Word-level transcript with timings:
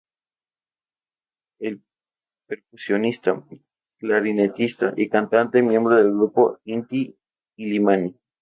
Es 1.59 1.77
percusionista, 2.47 3.45
clarinetista 3.99 4.95
y 4.97 5.07
cantante, 5.09 5.61
miembro 5.61 5.95
del 5.95 6.09
grupo 6.11 6.57
Inti-Illimani. 6.65 8.17